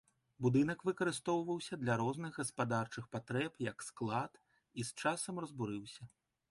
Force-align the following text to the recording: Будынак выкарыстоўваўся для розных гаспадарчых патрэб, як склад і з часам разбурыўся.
Будынак 0.43 0.79
выкарыстоўваўся 0.87 1.79
для 1.83 1.97
розных 2.03 2.31
гаспадарчых 2.41 3.05
патрэб, 3.17 3.51
як 3.71 3.77
склад 3.91 4.31
і 4.43 4.81
з 4.91 5.03
часам 5.05 5.35
разбурыўся. 5.45 6.03